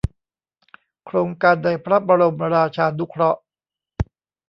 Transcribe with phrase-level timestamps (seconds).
[1.05, 3.39] โครงการในพระบรมราชานุเคราะห์